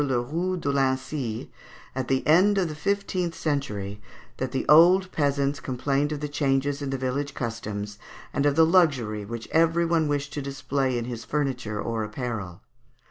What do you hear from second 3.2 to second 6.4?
century that the old peasants complained of the